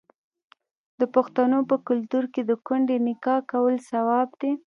[0.99, 4.51] د پښتنو په کلتور کې د کونډې نکاح کول ثواب دی.